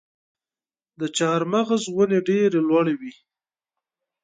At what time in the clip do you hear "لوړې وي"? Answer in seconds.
2.69-3.13